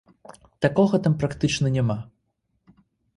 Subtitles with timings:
[0.65, 1.97] Такога там практычна няма.